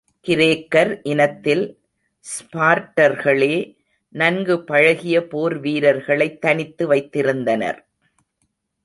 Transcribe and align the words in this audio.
கிரேக்கர் 0.27 0.99
இனத்தில் 1.03 1.79
ஸ்பார்ட்டர்களே, 2.19 3.75
நன்கு 4.09 4.63
பழகிய 4.63 5.27
போர் 5.27 5.59
வீரர்களைத் 5.59 6.41
தனித்து 6.41 6.91
வைத்திருந்தனர். 6.91 7.77